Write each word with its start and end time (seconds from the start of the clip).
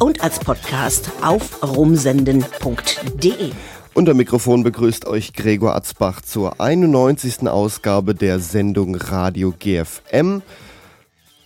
und 0.00 0.22
als 0.22 0.38
Podcast 0.38 1.10
auf 1.22 1.62
rumsenden.de. 1.62 3.52
Unter 3.94 4.14
Mikrofon 4.14 4.62
begrüßt 4.62 5.06
euch 5.06 5.32
Gregor 5.32 5.74
Atzbach 5.76 6.20
zur 6.20 6.60
91. 6.60 7.48
Ausgabe 7.48 8.14
der 8.14 8.40
Sendung 8.40 8.96
Radio 8.96 9.54
GFM. 9.58 10.42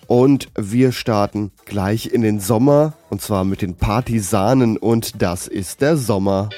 Und 0.06 0.48
wir 0.56 0.92
starten 0.92 1.52
gleich 1.66 2.06
in 2.06 2.22
den 2.22 2.40
Sommer 2.40 2.94
und 3.10 3.20
zwar 3.20 3.44
mit 3.44 3.60
den 3.60 3.74
Partisanen 3.74 4.78
und 4.78 5.20
das 5.20 5.46
ist 5.46 5.82
der 5.82 5.98
Sommer. 5.98 6.48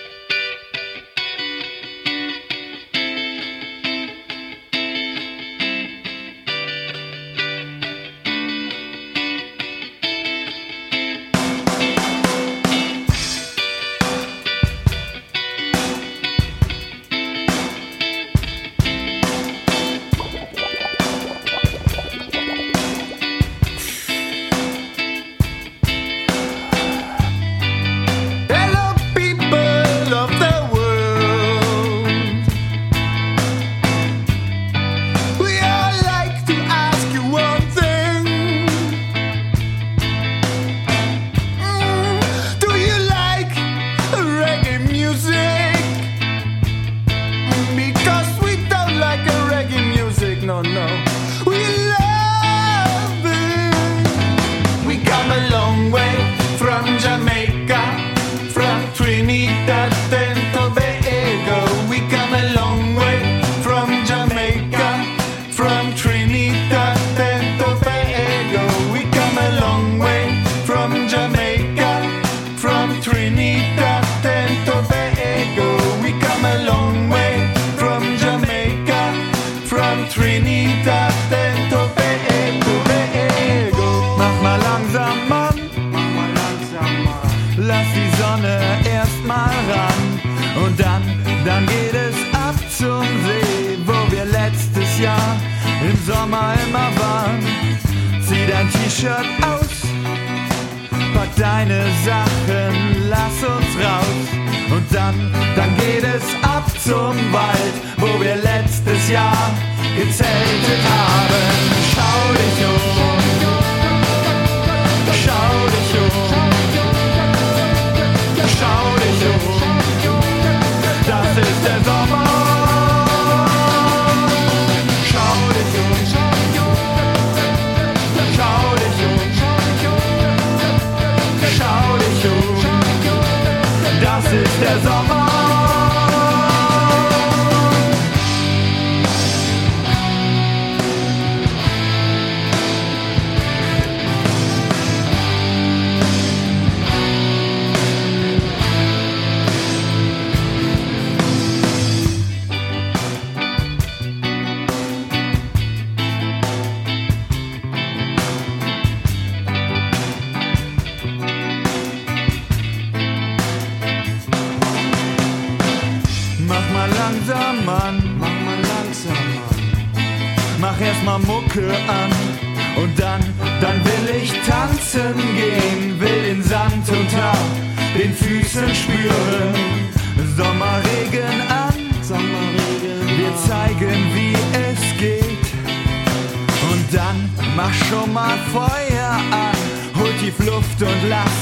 mach 187.70 187.88
schon 187.88 188.12
mal 188.12 188.38
Feuer 188.52 189.12
an, 189.30 189.56
hol 189.98 190.12
tief 190.20 190.38
Luft 190.38 190.82
und 190.82 191.08
lass 191.08 191.38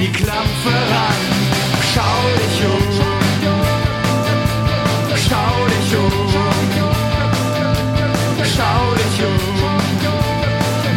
die 0.00 0.12
Klampfe 0.12 0.68
ran. 0.68 1.22
Schau 1.94 2.20
dich 2.38 2.64
um, 2.64 3.00
schau 5.28 5.66
dich 5.72 5.96
um, 5.96 6.12
schau 8.56 8.94
dich 8.94 9.24
um, 9.24 9.40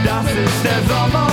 das 0.06 0.26
ist 0.26 0.64
der 0.64 0.96
Sommer. 0.96 1.33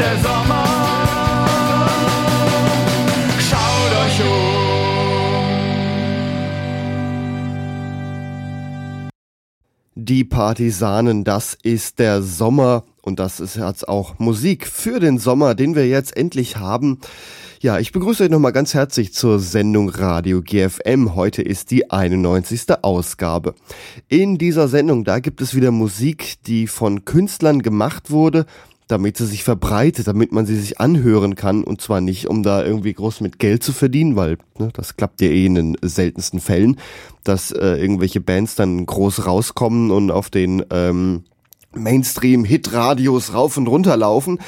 der 0.00 0.16
Sommer. 0.16 0.64
Schaut 3.38 3.92
euch 4.06 4.20
um. 4.22 4.70
Die 9.94 10.24
Partisanen, 10.24 11.24
das 11.24 11.52
ist 11.62 11.98
der 11.98 12.22
Sommer. 12.22 12.84
Und 13.02 13.18
das 13.18 13.40
ist 13.40 13.56
jetzt 13.56 13.88
auch 13.88 14.18
Musik 14.18 14.66
für 14.66 15.00
den 15.00 15.18
Sommer, 15.18 15.54
den 15.54 15.74
wir 15.74 15.86
jetzt 15.86 16.16
endlich 16.16 16.56
haben. 16.56 17.00
Ja, 17.60 17.78
ich 17.78 17.92
begrüße 17.92 18.24
euch 18.24 18.30
nochmal 18.30 18.52
ganz 18.52 18.72
herzlich 18.72 19.12
zur 19.12 19.38
Sendung 19.38 19.90
Radio 19.90 20.40
GFM. 20.40 21.14
Heute 21.14 21.42
ist 21.42 21.70
die 21.70 21.90
91. 21.90 22.82
Ausgabe. 22.82 23.54
In 24.08 24.38
dieser 24.38 24.68
Sendung, 24.68 25.04
da 25.04 25.18
gibt 25.18 25.42
es 25.42 25.54
wieder 25.54 25.70
Musik, 25.70 26.36
die 26.46 26.66
von 26.66 27.04
Künstlern 27.04 27.60
gemacht 27.60 28.10
wurde 28.10 28.46
damit 28.90 29.16
sie 29.16 29.26
sich 29.26 29.44
verbreitet, 29.44 30.06
damit 30.06 30.32
man 30.32 30.46
sie 30.46 30.56
sich 30.56 30.80
anhören 30.80 31.34
kann 31.34 31.64
und 31.64 31.80
zwar 31.80 32.00
nicht, 32.00 32.28
um 32.28 32.42
da 32.42 32.64
irgendwie 32.64 32.92
groß 32.92 33.20
mit 33.20 33.38
Geld 33.38 33.62
zu 33.62 33.72
verdienen, 33.72 34.16
weil 34.16 34.38
ne, 34.58 34.70
das 34.72 34.96
klappt 34.96 35.20
ja 35.20 35.28
eh 35.28 35.46
in 35.46 35.54
den 35.54 35.76
seltensten 35.82 36.40
Fällen, 36.40 36.78
dass 37.24 37.50
äh, 37.50 37.76
irgendwelche 37.76 38.20
Bands 38.20 38.54
dann 38.54 38.84
groß 38.84 39.26
rauskommen 39.26 39.90
und 39.90 40.10
auf 40.10 40.30
den 40.30 40.64
ähm, 40.70 41.24
Mainstream-Hit-Radios 41.74 43.34
rauf 43.34 43.56
und 43.56 43.68
runter 43.68 43.96
laufen 43.96 44.38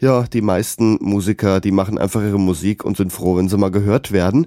ja, 0.00 0.22
die 0.22 0.42
meisten 0.42 0.98
Musiker, 1.00 1.60
die 1.60 1.72
machen 1.72 1.98
einfach 1.98 2.22
ihre 2.22 2.38
Musik 2.38 2.84
und 2.84 2.96
sind 2.96 3.12
froh, 3.12 3.36
wenn 3.36 3.48
sie 3.48 3.58
mal 3.58 3.70
gehört 3.70 4.12
werden. 4.12 4.46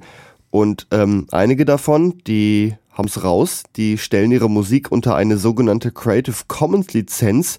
Und 0.51 0.87
ähm, 0.91 1.27
einige 1.31 1.65
davon, 1.65 2.19
die 2.27 2.75
haben's 2.91 3.23
raus, 3.23 3.63
die 3.77 3.97
stellen 3.97 4.31
ihre 4.31 4.49
Musik 4.49 4.91
unter 4.91 5.15
eine 5.15 5.37
sogenannte 5.37 5.91
Creative 5.91 6.35
Commons 6.47 6.93
Lizenz 6.93 7.57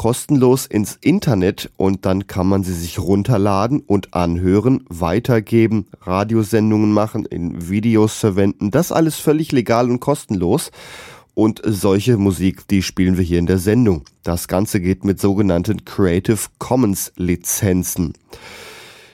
kostenlos 0.00 0.64
ins 0.64 0.96
Internet 1.02 1.70
und 1.76 2.06
dann 2.06 2.26
kann 2.26 2.46
man 2.46 2.64
sie 2.64 2.72
sich 2.72 2.98
runterladen 2.98 3.80
und 3.80 4.14
anhören, 4.14 4.82
weitergeben, 4.88 5.88
Radiosendungen 6.00 6.90
machen, 6.90 7.26
in 7.26 7.68
Videos 7.68 8.14
verwenden. 8.14 8.70
Das 8.70 8.92
alles 8.92 9.16
völlig 9.16 9.52
legal 9.52 9.90
und 9.90 10.00
kostenlos. 10.00 10.70
Und 11.34 11.60
solche 11.64 12.16
Musik, 12.16 12.66
die 12.68 12.82
spielen 12.82 13.18
wir 13.18 13.24
hier 13.24 13.38
in 13.38 13.46
der 13.46 13.58
Sendung. 13.58 14.04
Das 14.22 14.48
Ganze 14.48 14.80
geht 14.80 15.04
mit 15.04 15.20
sogenannten 15.20 15.84
Creative 15.84 16.38
Commons 16.58 17.12
Lizenzen. 17.16 18.14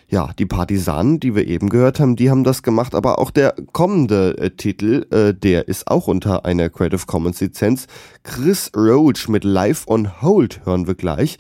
Ja, 0.08 0.30
die 0.38 0.46
Partisanen, 0.46 1.18
die 1.18 1.34
wir 1.34 1.48
eben 1.48 1.68
gehört 1.68 1.98
haben, 1.98 2.14
die 2.14 2.30
haben 2.30 2.44
das 2.44 2.62
gemacht, 2.62 2.94
aber 2.94 3.18
auch 3.18 3.32
der 3.32 3.56
kommende 3.72 4.38
äh, 4.38 4.50
Titel, 4.50 5.04
äh, 5.10 5.34
der 5.34 5.66
ist 5.66 5.88
auch 5.88 6.06
unter 6.06 6.44
einer 6.44 6.70
Creative 6.70 7.06
Commons 7.06 7.40
Lizenz. 7.40 7.88
Chris 8.22 8.70
Roach 8.76 9.28
mit 9.28 9.42
Live 9.42 9.88
on 9.88 10.22
Hold 10.22 10.64
hören 10.64 10.86
wir 10.86 10.94
gleich. 10.94 11.38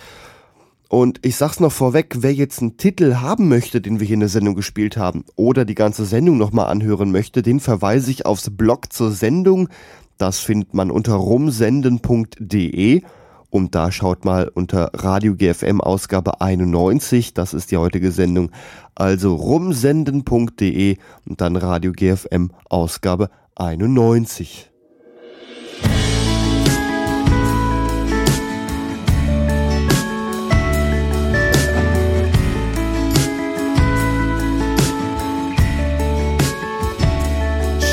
Und 0.88 1.20
ich 1.24 1.36
sag's 1.36 1.60
noch 1.60 1.70
vorweg, 1.70 2.16
wer 2.18 2.32
jetzt 2.32 2.60
einen 2.60 2.76
Titel 2.76 3.16
haben 3.16 3.48
möchte, 3.48 3.80
den 3.80 4.00
wir 4.00 4.06
hier 4.06 4.14
in 4.14 4.20
der 4.20 4.28
Sendung 4.28 4.56
gespielt 4.56 4.96
haben, 4.96 5.24
oder 5.36 5.64
die 5.64 5.74
ganze 5.76 6.04
Sendung 6.04 6.36
nochmal 6.36 6.66
anhören 6.66 7.12
möchte, 7.12 7.42
den 7.42 7.60
verweise 7.60 8.10
ich 8.10 8.26
aufs 8.26 8.50
Blog 8.50 8.92
zur 8.92 9.12
Sendung. 9.12 9.68
Das 10.18 10.40
findet 10.40 10.74
man 10.74 10.90
unter 10.90 11.14
rumsenden.de 11.14 13.02
und 13.50 13.74
da 13.74 13.92
schaut 13.92 14.24
mal 14.24 14.48
unter 14.48 14.90
Radio 14.94 15.34
GFM 15.34 15.80
Ausgabe 15.80 16.40
91, 16.40 17.34
das 17.34 17.54
ist 17.54 17.70
die 17.70 17.76
heutige 17.76 18.12
Sendung, 18.12 18.50
also 18.94 19.34
rumsenden.de 19.34 20.96
und 21.28 21.40
dann 21.40 21.56
Radio 21.56 21.92
GFM 21.92 22.50
Ausgabe 22.68 23.30
91. 23.54 24.70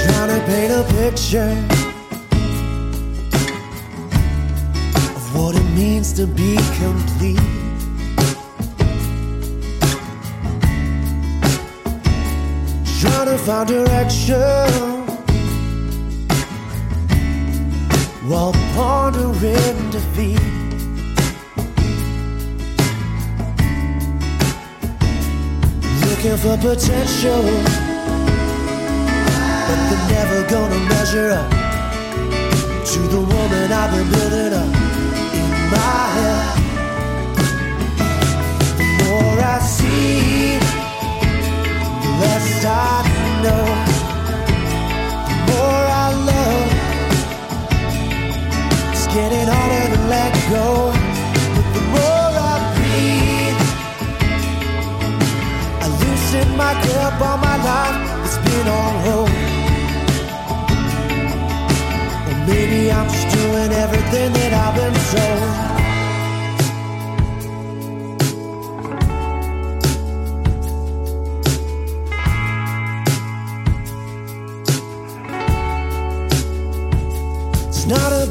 Trying 0.06 0.30
to 0.30 0.46
paint 0.46 0.72
a 0.72 0.84
picture 1.00 1.83
what 5.34 5.56
it 5.56 5.70
means 5.76 6.14
to 6.14 6.28
be 6.28 6.56
complete. 6.78 7.40
Trying 13.02 13.28
to 13.28 13.38
find 13.40 13.68
direction 13.68 15.04
while 18.30 18.54
pondering 18.76 19.90
defeat. 19.90 20.40
Looking 26.06 26.38
for 26.38 26.58
potential, 26.58 27.42
but 29.68 29.80
they're 29.90 30.08
never 30.10 30.50
gonna 30.50 30.80
measure 30.90 31.32
up 31.32 31.50
to 32.86 33.00
the 33.00 33.20
woman 33.20 33.72
I've 33.72 33.92
been 33.92 34.12
building 34.12 34.54
up 34.54 34.83
Maybe 62.48 62.92
I'm 62.92 63.08
just 63.10 63.36
doing 63.36 63.72
everything 63.72 64.34
that 64.34 64.54
I've 64.54 64.76
been 64.76 64.94
told. 64.94 65.73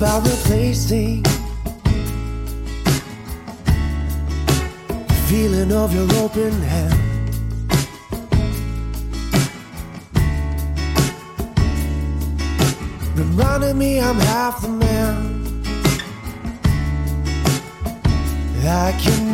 About 0.02 0.26
replacing 0.26 1.22
the 5.06 5.22
feeling 5.28 5.70
of 5.70 5.94
your 5.94 6.12
open 6.14 6.50
hand. 6.62 6.98
reminding 13.14 13.78
me 13.78 14.00
I'm 14.00 14.16
half 14.16 14.60
the 14.62 14.68
man 14.70 15.62
I 18.64 18.90
can 19.00 19.31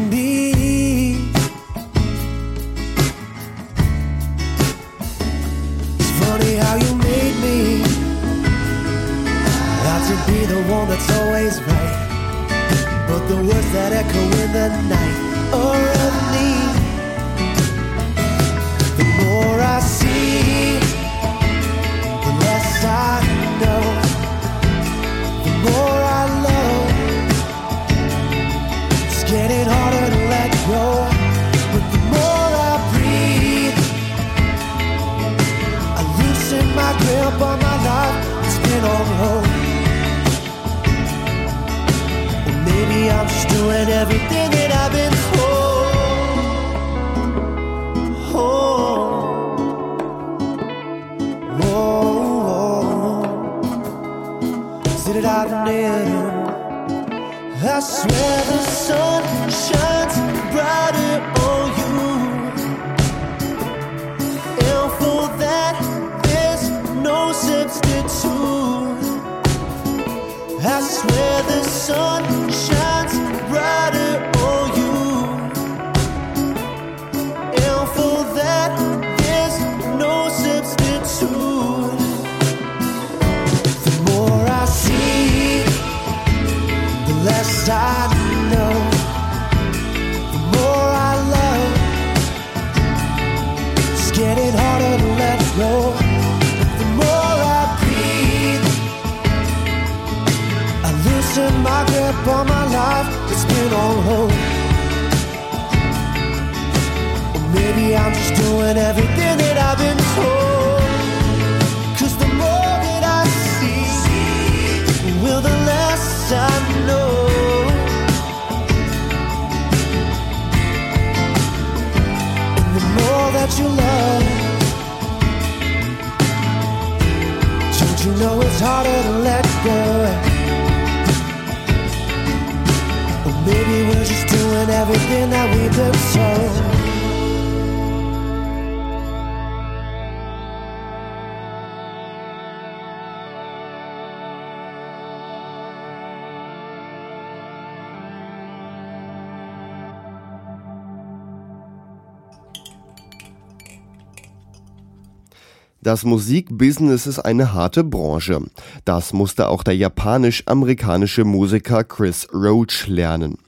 Das 155.88 156.04
Musikbusiness 156.04 157.06
ist 157.06 157.20
eine 157.20 157.54
harte 157.54 157.82
Branche. 157.82 158.42
Das 158.84 159.14
musste 159.14 159.48
auch 159.48 159.62
der 159.62 159.74
japanisch-amerikanische 159.74 161.24
Musiker 161.24 161.82
Chris 161.82 162.28
Roach 162.30 162.86
lernen. 162.88 163.38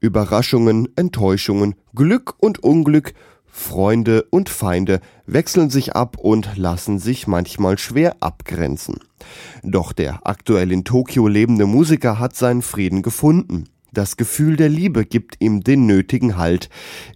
Überraschungen, 0.00 0.90
Enttäuschungen, 0.94 1.74
Glück 1.94 2.34
und 2.38 2.62
Unglück, 2.62 3.14
Freunde 3.46 4.26
und 4.28 4.50
Feinde 4.50 5.00
wechseln 5.24 5.70
sich 5.70 5.96
ab 5.96 6.18
und 6.18 6.58
lassen 6.58 6.98
sich 6.98 7.26
manchmal 7.26 7.78
schwer 7.78 8.16
abgrenzen. 8.20 8.96
Doch 9.62 9.94
der 9.94 10.20
aktuell 10.26 10.72
in 10.72 10.84
Tokio 10.84 11.28
lebende 11.28 11.64
Musiker 11.64 12.18
hat 12.18 12.36
seinen 12.36 12.60
Frieden 12.60 13.00
gefunden. 13.00 13.70
Das 13.90 14.18
Gefühl 14.18 14.56
der 14.56 14.68
Liebe 14.68 15.06
gibt 15.06 15.36
ihm 15.40 15.62
den 15.62 15.86
nötigen 15.86 16.36
Halt 16.36 16.68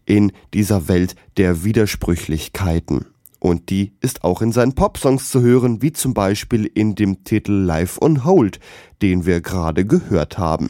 in 0.06 0.32
dieser 0.54 0.88
Welt 0.88 1.16
der 1.36 1.64
Widersprüchlichkeiten. 1.64 3.04
Und 3.40 3.70
die 3.70 3.94
ist 4.00 4.22
auch 4.22 4.42
in 4.42 4.52
seinen 4.52 4.74
Popsongs 4.74 5.30
zu 5.30 5.40
hören, 5.40 5.82
wie 5.82 5.92
zum 5.92 6.14
Beispiel 6.14 6.66
in 6.66 6.94
dem 6.94 7.24
Titel 7.24 7.52
Life 7.52 8.00
on 8.00 8.24
Hold, 8.24 8.60
den 9.02 9.26
wir 9.26 9.40
gerade 9.40 9.84
gehört 9.86 10.38
haben. 10.38 10.68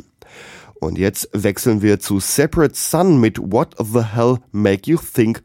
Und 0.81 0.97
jetzt 0.97 1.29
wechseln 1.33 1.83
wir 1.83 2.00
zu 2.00 2.21
Separate 2.21 2.75
Sun 2.75 3.21
mit 3.21 3.39
What 3.39 3.75
the 3.79 4.03
Hell 4.03 4.39
Make 4.53 4.91
You 4.91 4.99
Think 4.99 5.43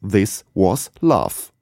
This 0.00 0.44
Was 0.54 0.90
Love. 1.00 1.57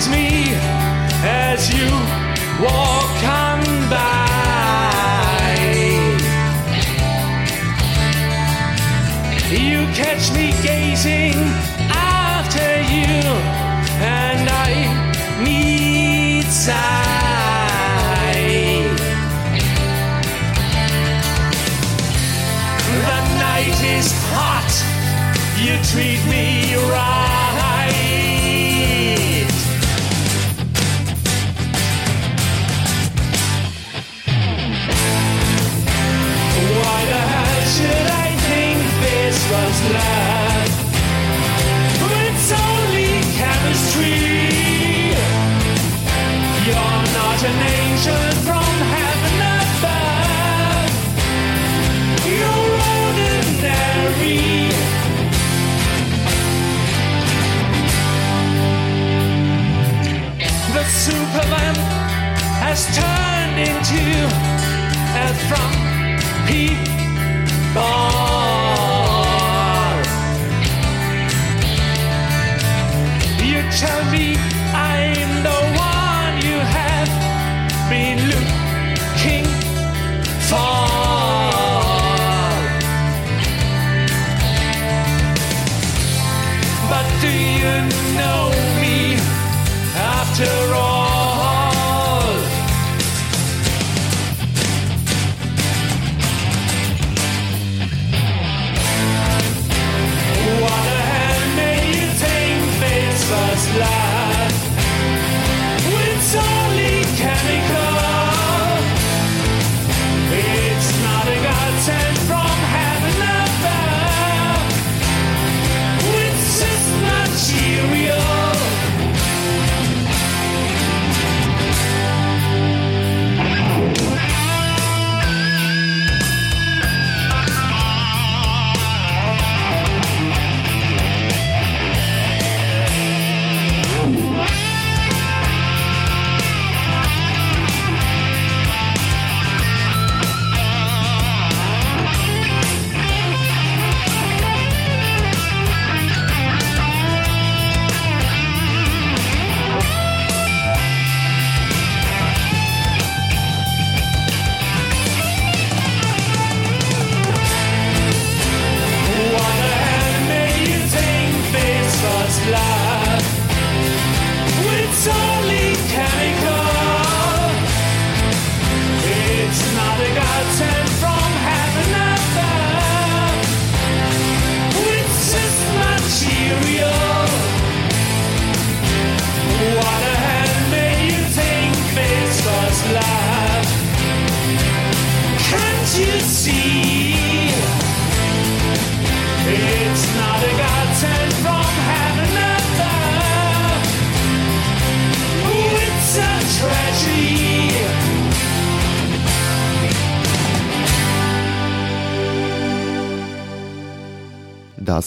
Bewitches 0.00 0.08
me 0.08 0.54
as 1.22 1.72
you 1.72 1.90
walk 2.62 3.24
on 3.24 3.60
by. 3.90 4.20
You 9.50 9.86
catch 9.94 10.32
me 10.32 10.52
gazing 10.62 11.34
after 11.90 12.82
you, 12.82 13.20
and 14.00 14.48
I 14.48 15.42
need 15.44 16.44
sight. 16.44 17.09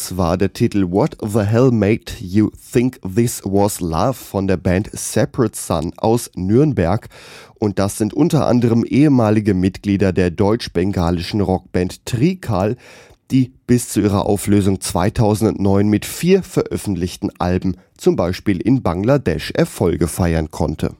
Das 0.03 0.17
war 0.17 0.37
der 0.37 0.51
Titel 0.51 0.91
What 0.91 1.15
the 1.21 1.43
Hell 1.43 1.71
Made 1.71 2.11
You 2.19 2.49
Think 2.73 2.99
This 3.15 3.41
Was 3.45 3.79
Love 3.79 4.15
von 4.15 4.47
der 4.47 4.57
Band 4.57 4.89
Separate 4.91 5.57
Sun 5.57 5.93
aus 5.95 6.29
Nürnberg. 6.35 7.07
Und 7.57 7.79
das 7.79 7.99
sind 7.99 8.13
unter 8.13 8.45
anderem 8.45 8.83
ehemalige 8.83 9.53
Mitglieder 9.53 10.11
der 10.11 10.29
deutsch-bengalischen 10.29 11.39
Rockband 11.39 12.05
Trikal, 12.05 12.75
die 13.31 13.53
bis 13.65 13.87
zu 13.87 14.01
ihrer 14.01 14.25
Auflösung 14.25 14.81
2009 14.81 15.87
mit 15.87 16.05
vier 16.05 16.43
veröffentlichten 16.43 17.31
Alben, 17.39 17.77
zum 17.95 18.17
Beispiel 18.17 18.59
in 18.59 18.83
Bangladesch, 18.83 19.51
Erfolge 19.51 20.09
feiern 20.09 20.51
konnte. 20.51 20.97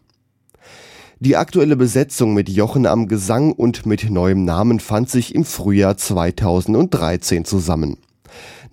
Die 1.19 1.35
aktuelle 1.35 1.75
Besetzung 1.75 2.33
mit 2.33 2.47
Jochen 2.47 2.85
am 2.85 3.09
Gesang 3.09 3.51
und 3.51 3.85
mit 3.85 4.09
neuem 4.09 4.45
Namen 4.45 4.79
fand 4.79 5.09
sich 5.09 5.35
im 5.35 5.43
Frühjahr 5.43 5.97
2013 5.97 7.43
zusammen. 7.43 7.97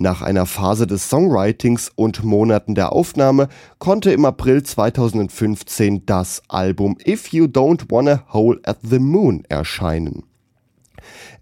Nach 0.02 0.22
einer 0.22 0.46
Phase 0.46 0.86
des 0.86 1.10
Songwritings 1.10 1.92
und 1.94 2.24
Monaten 2.24 2.74
der 2.74 2.92
Aufnahme 2.92 3.50
konnte 3.78 4.10
im 4.12 4.24
April 4.24 4.62
2015 4.62 6.06
das 6.06 6.40
Album 6.48 6.96
If 7.06 7.34
You 7.34 7.44
Don't 7.44 7.90
Wanna 7.90 8.24
Hole 8.32 8.58
at 8.64 8.78
the 8.82 8.98
Moon 8.98 9.44
erscheinen. 9.50 10.22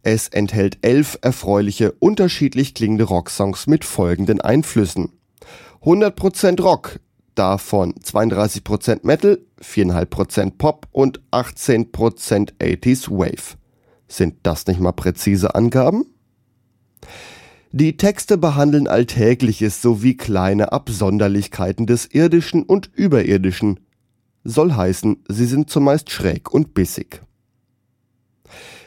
Es 0.03 0.27
enthält 0.27 0.79
elf 0.83 1.21
erfreuliche, 1.23 1.93
unterschiedlich 2.00 2.75
klingende 2.75 3.05
Rocksongs 3.05 3.69
mit 3.69 3.85
folgenden 3.85 4.41
Einflüssen. 4.41 5.13
100% 5.85 6.61
Rock, 6.61 6.99
davon 7.37 7.95
32% 7.95 9.06
Metal, 9.06 9.39
4,5% 9.63 10.59
Pop 10.59 10.89
und 10.91 11.21
18% 11.30 12.54
80s 12.59 13.09
Wave. 13.09 13.56
Sind 14.09 14.35
das 14.43 14.67
nicht 14.67 14.80
mal 14.80 14.91
präzise 14.91 15.54
Angaben? 15.54 16.06
Die 17.73 17.99
Texte 17.99 18.39
behandeln 18.39 18.89
Alltägliches 18.89 19.83
sowie 19.83 20.17
kleine 20.17 20.73
Absonderlichkeiten 20.73 21.87
des 21.87 22.07
Irdischen 22.07 22.63
und 22.63 22.91
Überirdischen. 22.95 23.81
Soll 24.43 24.73
heißen, 24.73 25.25
sie 25.28 25.45
sind 25.45 25.69
zumeist 25.69 26.11
schräg 26.11 26.50
und 26.50 26.73
bissig. 26.73 27.21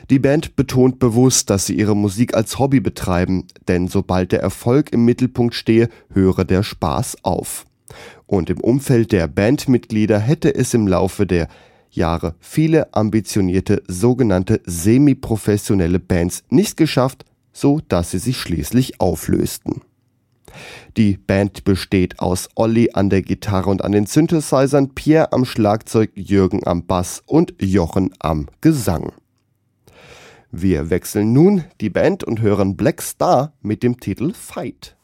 Die 0.09 0.17
Band 0.17 0.55
betont 0.55 0.97
bewusst, 0.97 1.51
dass 1.51 1.67
sie 1.67 1.75
ihre 1.75 1.95
Musik 1.95 2.33
als 2.33 2.57
Hobby 2.57 2.79
betreiben, 2.79 3.45
denn 3.67 3.87
sobald 3.87 4.31
der 4.31 4.41
Erfolg 4.41 4.91
im 4.91 5.05
Mittelpunkt 5.05 5.53
stehe, 5.53 5.87
höre 6.09 6.43
der 6.43 6.63
Spaß 6.63 7.17
auf. 7.23 7.67
Und 8.25 8.49
im 8.49 8.59
Umfeld 8.59 9.11
der 9.11 9.27
Bandmitglieder 9.27 10.17
hätte 10.17 10.55
es 10.55 10.73
im 10.73 10.87
Laufe 10.87 11.27
der 11.27 11.47
Jahre 11.91 12.35
viele 12.39 12.93
ambitionierte 12.95 13.83
sogenannte 13.87 14.61
semi-professionelle 14.65 15.99
Bands 15.99 16.43
nicht 16.49 16.77
geschafft, 16.77 17.25
so 17.53 17.79
dass 17.87 18.11
sie 18.11 18.19
sich 18.19 18.37
schließlich 18.37 18.99
auflösten. 18.99 19.81
Die 20.97 21.17
Band 21.17 21.63
besteht 21.63 22.19
aus 22.19 22.49
Olli 22.55 22.91
an 22.93 23.09
der 23.09 23.21
Gitarre 23.21 23.69
und 23.69 23.83
an 23.83 23.93
den 23.93 24.05
Synthesizern, 24.05 24.93
Pierre 24.93 25.31
am 25.31 25.45
Schlagzeug, 25.45 26.11
Jürgen 26.15 26.67
am 26.67 26.85
Bass 26.85 27.23
und 27.25 27.53
Jochen 27.61 28.13
am 28.19 28.47
Gesang. 28.59 29.13
Wir 30.51 30.89
wechseln 30.89 31.31
nun 31.31 31.63
die 31.79 31.89
Band 31.89 32.25
und 32.25 32.41
hören 32.41 32.75
Black 32.75 33.01
Star 33.01 33.53
mit 33.61 33.83
dem 33.83 34.01
Titel 34.01 34.33
Fight. 34.33 34.97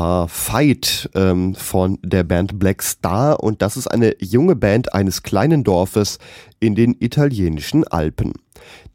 War 0.00 0.28
Fight 0.28 1.10
ähm, 1.14 1.54
von 1.54 1.98
der 2.02 2.24
Band 2.24 2.58
Black 2.58 2.82
Star 2.82 3.42
und 3.42 3.60
das 3.60 3.76
ist 3.76 3.86
eine 3.86 4.16
junge 4.18 4.56
Band 4.56 4.94
eines 4.94 5.22
kleinen 5.22 5.62
Dorfes 5.62 6.18
in 6.58 6.74
den 6.74 6.96
italienischen 7.00 7.86
Alpen. 7.86 8.32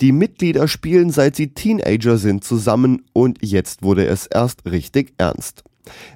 Die 0.01 0.11
Mitglieder 0.11 0.67
spielen 0.67 1.11
seit 1.11 1.35
sie 1.35 1.53
Teenager 1.53 2.17
sind 2.17 2.43
zusammen 2.43 3.03
und 3.13 3.37
jetzt 3.41 3.83
wurde 3.83 4.07
es 4.07 4.25
erst 4.25 4.65
richtig 4.65 5.13
ernst. 5.19 5.63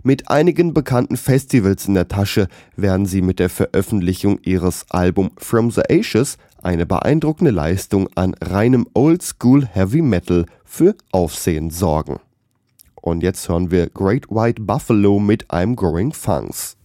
Mit 0.02 0.32
einigen 0.32 0.74
bekannten 0.74 1.18
Festivals 1.18 1.88
in 1.88 1.94
der 1.94 2.08
Tasche 2.08 2.48
werden 2.76 3.06
sie 3.06 3.22
mit 3.22 3.38
der 3.38 3.50
Veröffentlichung 3.50 4.40
ihres 4.42 4.88
Album 4.90 5.30
From 5.38 5.70
the 5.70 5.82
Ashes 5.82 6.40
eine 6.64 6.88
beeindruckende 6.88 7.52
Leistung 7.52 8.10
an 8.16 8.34
reinem 8.42 8.88
Oldschool 8.96 9.68
Heavy 9.68 10.02
Metal 10.02 10.48
für 10.66 10.96
Aufsehen 11.12 11.70
sorgen. 11.70 12.20
Und 13.02 13.24
jetzt 13.24 13.48
hören 13.50 13.72
wir 13.72 13.90
Great 13.90 14.30
White 14.30 14.62
Buffalo 14.62 15.20
mit 15.20 15.48
I'm 15.48 15.76
Growing 15.76 16.12
Funks. 16.12 16.78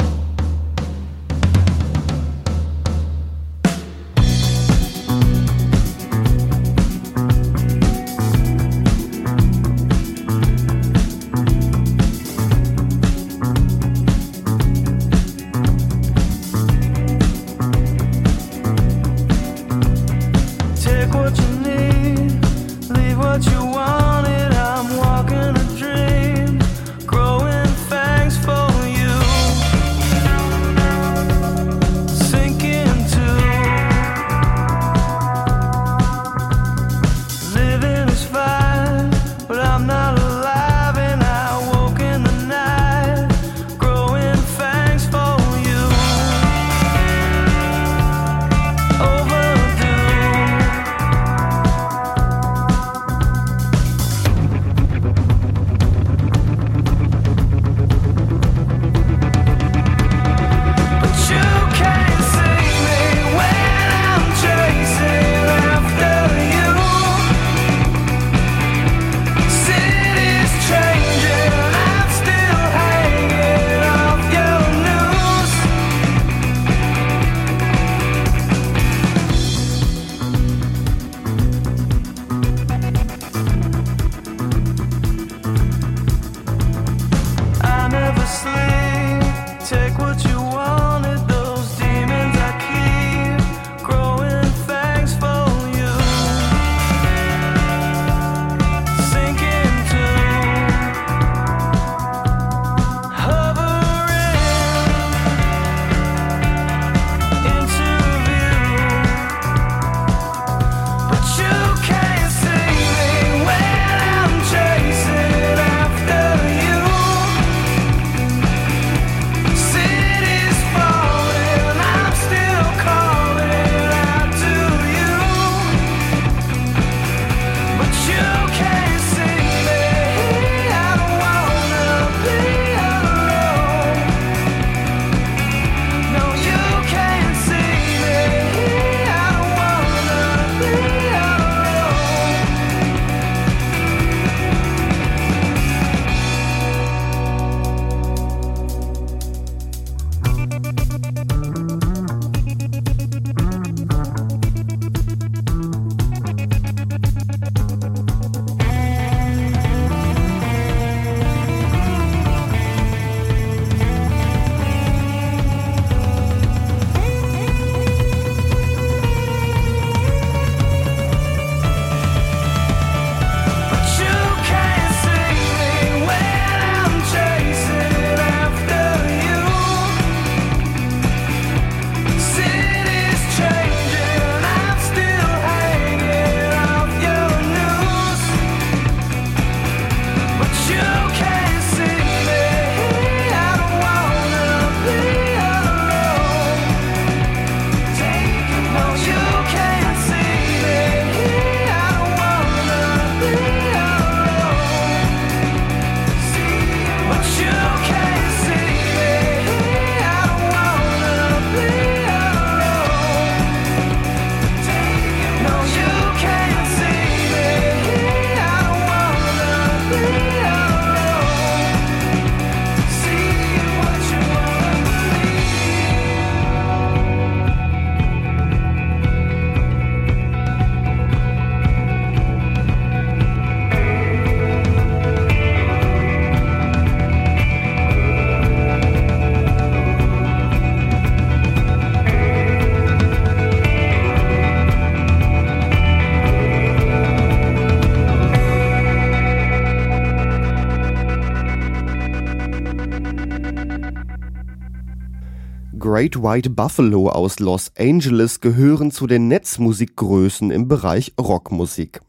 Great 255.95 256.21
White 256.21 256.51
Buffalo 256.51 257.09
aus 257.09 257.39
Los 257.39 257.71
Angeles 257.79 258.41
gehören 258.41 258.91
zu 258.91 259.07
den 259.07 259.29
Netzmusikgrößen 259.29 260.51
im 260.51 260.67
Bereich 260.67 261.13
Rockmusik. 261.21 262.01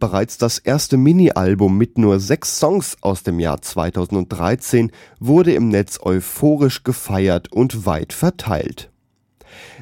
Bereits 0.00 0.36
das 0.36 0.58
erste 0.58 0.96
Mini-Album 0.96 1.78
mit 1.78 1.96
nur 1.96 2.18
sechs 2.18 2.58
Songs 2.58 2.96
aus 3.02 3.22
dem 3.22 3.38
Jahr 3.38 3.62
2013 3.62 4.90
wurde 5.20 5.54
im 5.54 5.68
Netz 5.68 6.00
euphorisch 6.02 6.82
gefeiert 6.82 7.52
und 7.52 7.86
weit 7.86 8.12
verteilt. 8.12 8.90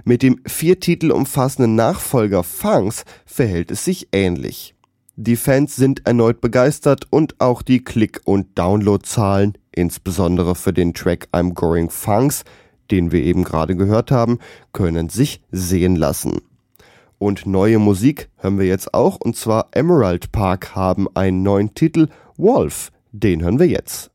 Mit 0.05 0.23
dem 0.23 0.43
vier 0.47 0.79
Titel 0.79 1.11
umfassenden 1.11 1.75
Nachfolger 1.75 2.43
Funks 2.43 3.07
verhält 3.25 3.71
es 3.71 3.83
sich 3.83 4.09
ähnlich. 4.13 4.75
Die 5.17 5.37
Fans 5.37 5.75
sind 5.75 6.07
erneut 6.07 6.43
begeistert 6.43 7.07
und 7.09 7.41
auch 7.41 7.63
die 7.63 7.83
Klick- 7.83 8.21
und 8.25 8.59
Downloadzahlen, 8.59 9.57
insbesondere 9.71 10.55
für 10.55 10.75
den 10.75 10.93
Track 10.93 11.29
I'm 11.33 11.55
Going 11.55 11.89
Funks, 11.89 12.45
den 12.91 13.13
wir 13.13 13.23
eben 13.23 13.45
gerade 13.45 13.77
gehört 13.77 14.11
haben, 14.11 14.39
können 14.73 15.09
sich 15.09 15.43
sehen 15.51 15.97
lassen. 15.97 16.41
Und 17.19 17.47
neue 17.47 17.79
Musik 17.79 18.29
hören 18.39 18.59
wir 18.59 18.67
jetzt 18.67 18.95
auch, 18.95 19.17
und 19.17 19.37
zwar 19.37 19.69
Emerald 19.73 20.33
Park 20.33 20.75
haben 20.75 21.07
einen 21.15 21.43
neuen 21.43 21.75
Titel, 21.75 22.09
Wolf. 22.37 22.91
Den 23.13 23.43
hören 23.43 23.59
wir 23.59 23.69
jetzt. 23.69 24.13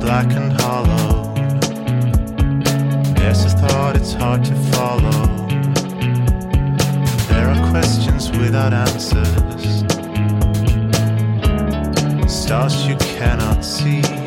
Black 0.00 0.34
and 0.34 0.60
hollow. 0.62 0.69
Hard 4.30 4.44
to 4.44 4.54
follow. 4.54 5.26
There 7.30 7.48
are 7.48 7.70
questions 7.72 8.30
without 8.30 8.72
answers. 8.72 9.80
Stars 12.32 12.86
you 12.86 12.94
cannot 12.96 13.64
see. 13.64 14.19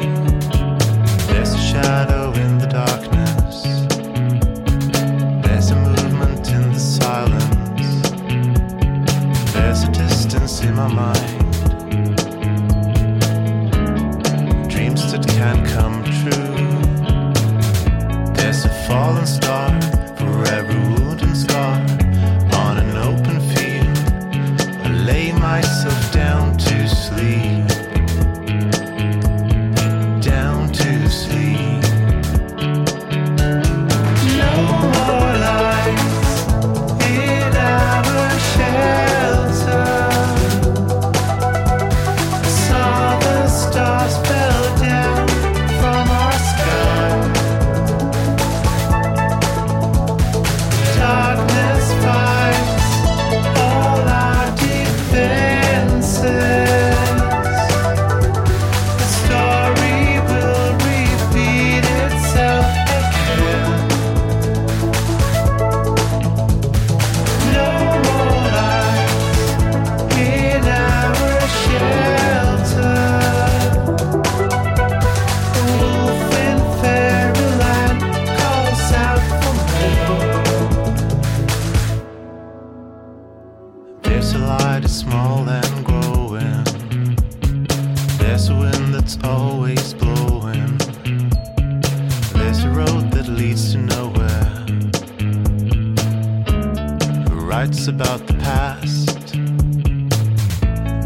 Writes 97.64 97.88
about 97.88 98.28
the 98.28 98.34
past? 98.50 99.36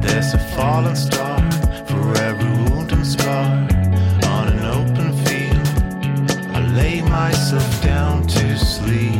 There's 0.01 0.33
a 0.33 0.39
fallen 0.55 0.95
star 0.95 1.37
for 1.85 2.17
every 2.17 2.49
wound 2.63 2.91
and 2.93 3.05
scar 3.05 3.45
on 4.33 4.47
an 4.55 4.65
open 4.65 5.09
field. 5.23 5.67
I 6.55 6.59
lay 6.75 7.01
myself 7.01 7.83
down 7.83 8.25
to 8.25 8.57
sleep, 8.57 9.16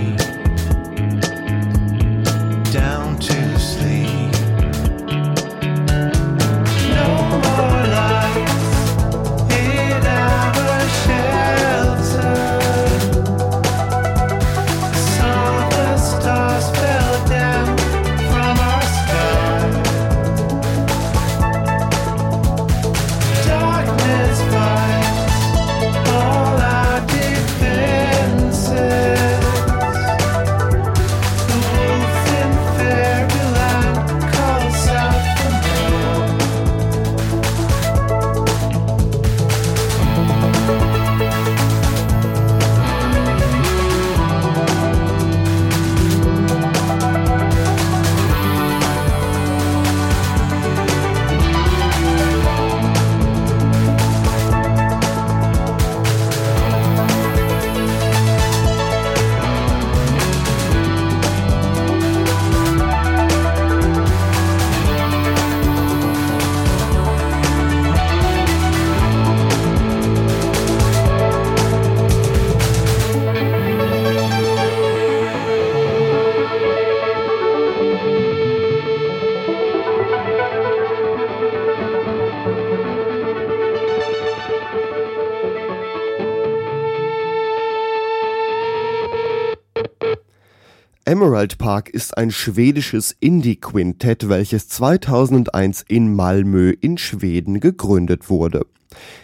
Emerald 91.18 91.58
Park 91.58 91.90
ist 91.90 92.16
ein 92.16 92.30
schwedisches 92.30 93.18
Indie-Quintett, 93.20 94.30
welches 94.30 94.70
2001 94.70 95.84
in 95.88 96.14
Malmö 96.16 96.76
in 96.80 97.00
Schweden 97.00 97.60
gegründet 97.60 98.30
wurde. 98.30 98.68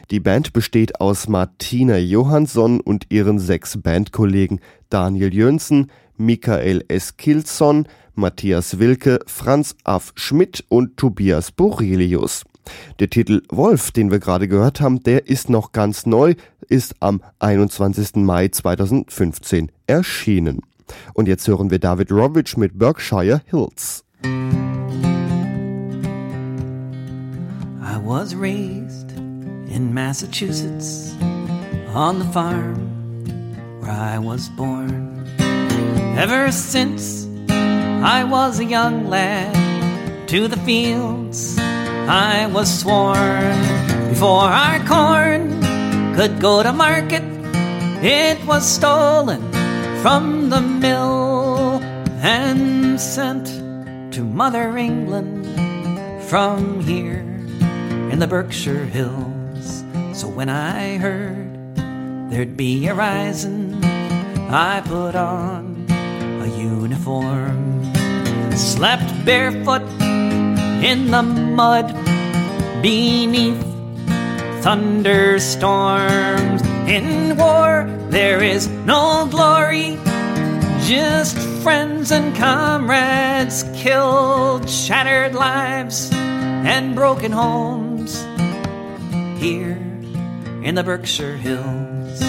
Die 0.09 0.19
Band 0.19 0.53
besteht 0.53 0.99
aus 0.99 1.27
Martina 1.27 1.99
Johansson 1.99 2.79
und 2.79 3.05
ihren 3.11 3.37
sechs 3.37 3.79
Bandkollegen 3.79 4.59
Daniel 4.89 5.31
Jönsson, 5.31 5.91
Michael 6.17 6.83
Eskilsson, 6.87 7.87
Matthias 8.15 8.79
Wilke, 8.79 9.19
Franz 9.27 9.75
Aff 9.83 10.13
Schmidt 10.15 10.65
und 10.69 10.97
Tobias 10.97 11.51
Borelius. 11.51 12.43
Der 12.97 13.11
Titel 13.11 13.43
Wolf, 13.49 13.91
den 13.91 14.09
wir 14.09 14.17
gerade 14.17 14.47
gehört 14.47 14.81
haben, 14.81 15.03
der 15.03 15.27
ist 15.27 15.47
noch 15.47 15.73
ganz 15.73 16.07
neu, 16.07 16.33
ist 16.67 16.95
am 17.01 17.21
21. 17.37 18.15
Mai 18.15 18.47
2015 18.47 19.71
erschienen. 19.85 20.61
Und 21.13 21.27
jetzt 21.27 21.47
hören 21.47 21.71
wir 21.71 21.79
David 21.79 22.11
Rovich 22.11 22.57
mit 22.57 22.77
Berkshire 22.77 23.41
Hills. 23.45 24.03
I 27.81 27.97
was 28.03 28.35
raised 28.35 29.11
in 29.11 29.93
Massachusetts 29.93 31.15
on 31.93 32.19
the 32.19 32.25
farm 32.31 32.89
where 33.81 33.91
I 33.91 34.17
was 34.17 34.49
born. 34.49 35.25
Ever 36.17 36.51
since 36.51 37.27
I 37.49 38.23
was 38.23 38.59
a 38.59 38.65
young 38.65 39.09
lad, 39.09 39.53
to 40.27 40.47
the 40.47 40.57
fields 40.65 41.57
I 42.07 42.47
was 42.47 42.67
sworn. 42.79 43.55
Before 44.09 44.49
our 44.49 44.79
corn 44.85 45.61
could 46.15 46.39
go 46.39 46.63
to 46.63 46.73
market, 46.73 47.23
it 48.03 48.43
was 48.45 48.67
stolen 48.67 49.62
from 50.03 50.49
the 50.49 50.59
mill 50.59 51.79
and 52.19 52.99
sent 52.99 53.45
to 54.13 54.21
Mother 54.21 54.75
England 54.75 55.47
from 56.27 56.81
here 56.81 57.21
in 58.11 58.19
the 58.19 58.27
Berkshire 58.27 58.83
Hills. 58.83 59.85
So 60.11 60.27
when 60.27 60.49
I 60.49 60.97
heard 60.97 61.77
there'd 62.29 62.57
be 62.57 62.85
a 62.87 62.93
rising, 62.93 63.81
I 64.51 64.81
put 64.85 65.15
on 65.15 65.85
a 65.89 66.47
uniform, 66.47 67.93
slept 68.51 69.07
barefoot 69.23 69.83
in 70.83 71.11
the 71.11 71.23
mud 71.23 71.93
beneath 72.81 73.63
thunderstorms. 74.61 76.52
In 76.87 77.37
war, 77.37 77.87
there 78.09 78.41
is 78.43 78.67
no 78.67 79.27
glory, 79.31 79.97
just 80.85 81.37
friends 81.63 82.11
and 82.11 82.35
comrades 82.35 83.63
killed, 83.73 84.69
shattered 84.69 85.33
lives, 85.33 86.11
and 86.11 86.93
broken 86.93 87.31
homes 87.31 88.21
here 89.41 89.77
in 90.61 90.75
the 90.75 90.83
Berkshire 90.83 91.37
Hills. 91.37 92.21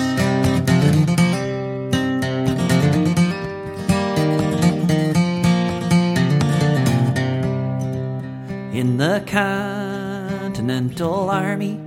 In 8.73 8.99
the 8.99 9.21
Continental 9.27 11.29
Army, 11.29 11.81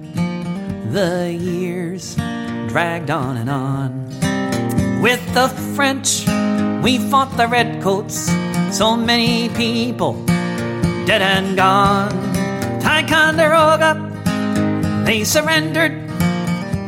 the 0.91 1.33
years 1.33 2.17
dragged 2.77 3.09
on 3.09 3.37
and 3.37 3.49
on. 3.49 5.01
With 5.01 5.33
the 5.33 5.47
French, 5.73 6.27
we 6.83 6.99
fought 7.09 7.35
the 7.35 7.47
Redcoats, 7.47 8.29
so 8.69 8.95
many 8.95 9.49
people 9.49 10.13
dead 11.07 11.23
and 11.23 11.57
gone. 11.57 12.11
Ticonderoga, 12.79 13.97
they 15.07 15.23
surrendered. 15.23 15.93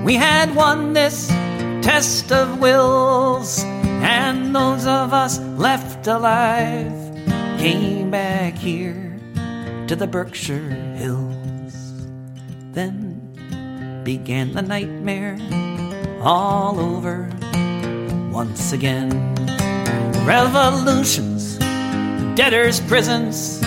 We 0.05 0.13
had 0.13 0.53
won 0.53 0.93
this 0.93 1.27
test 1.81 2.31
of 2.31 2.59
wills, 2.59 3.63
and 3.63 4.55
those 4.55 4.85
of 4.85 5.11
us 5.11 5.39
left 5.57 6.05
alive 6.05 6.93
came 7.57 8.11
back 8.11 8.53
here 8.53 9.19
to 9.87 9.95
the 9.95 10.05
Berkshire 10.05 10.69
Hills. 11.01 11.73
Then 12.73 14.03
began 14.03 14.53
the 14.53 14.61
nightmare 14.61 15.37
all 16.21 16.79
over 16.79 17.29
once 18.31 18.71
again. 18.71 19.09
Revolutions, 20.25 21.57
debtors' 22.35 22.79
prisons 22.81 23.59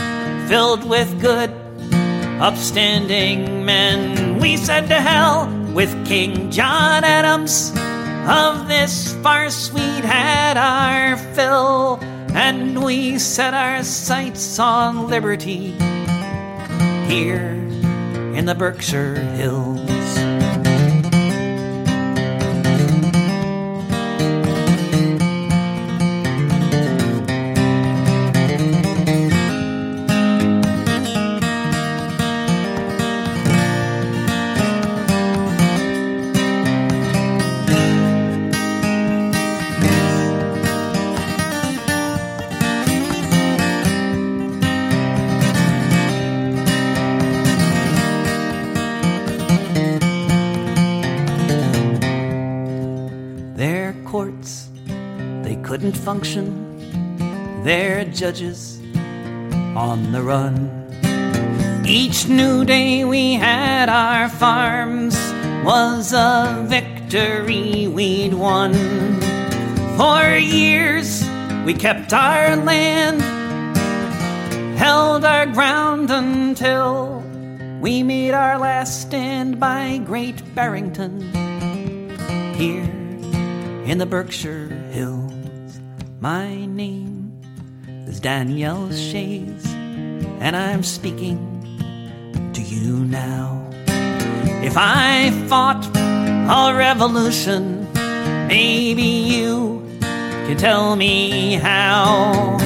filled 0.49 0.89
with 0.89 1.21
good, 1.21 1.51
upstanding 2.41 3.65
men. 3.65 4.39
We 4.39 4.57
said 4.57 4.89
to 4.89 5.01
hell 5.01 5.47
with 5.73 6.07
King 6.07 6.51
John 6.51 7.05
Adams. 7.05 7.73
Of 8.25 8.69
this 8.69 9.15
farce 9.15 9.73
we'd 9.73 10.05
had 10.05 10.57
our 10.57 11.17
fill, 11.35 11.99
and 12.35 12.85
we 12.85 13.19
set 13.19 13.53
our 13.53 13.83
sights 13.83 14.61
on 14.61 15.09
liberty 15.09 15.73
here 17.09 17.51
in 18.37 18.47
the 18.47 18.55
Berkshire 18.55 19.17
Hills. 19.17 20.02
Function. 56.03 57.63
Their 57.63 58.05
judges 58.05 58.81
on 59.77 60.11
the 60.11 60.21
run. 60.23 60.83
Each 61.87 62.27
new 62.29 62.65
day 62.65 63.05
we 63.05 63.35
had 63.35 63.89
our 63.89 64.29
farms 64.29 65.17
was 65.65 66.13
a 66.13 66.65
victory 66.69 67.87
we'd 67.87 68.35
won. 68.35 68.75
For 69.97 70.37
years 70.37 71.25
we 71.65 71.75
kept 71.75 72.13
our 72.13 72.57
land, 72.57 73.23
held 74.77 75.25
our 75.25 75.47
ground 75.47 76.11
until 76.11 77.23
we 77.81 78.03
made 78.03 78.33
our 78.33 78.59
last 78.59 79.03
stand 79.03 79.61
by 79.61 79.99
Great 80.05 80.55
Barrington 80.55 81.21
here 82.55 82.91
in 83.85 83.99
the 83.99 84.07
Berkshire 84.07 84.69
Hills. 84.91 85.32
My 86.23 86.67
name 86.67 87.33
is 88.07 88.21
Danielle 88.21 88.93
Shays, 88.93 89.67
and 90.39 90.55
I'm 90.55 90.85
speaking 90.85 91.41
to 92.55 92.63
you 92.63 92.99
now. 92.99 93.69
If 94.63 94.77
I 94.77 95.33
fought 95.49 95.85
a 95.97 96.77
revolution, 96.77 97.93
maybe 98.47 99.03
you 99.03 99.85
can 99.99 100.57
tell 100.59 100.95
me 100.95 101.55
how. 101.55 102.57